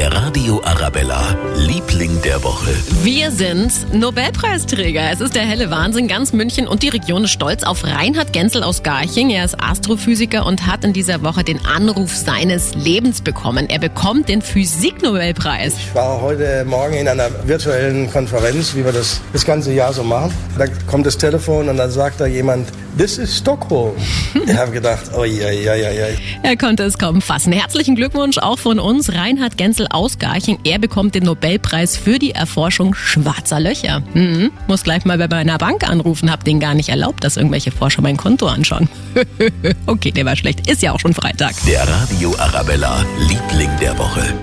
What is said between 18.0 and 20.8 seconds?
Konferenz, wie wir das das ganze Jahr so machen. Da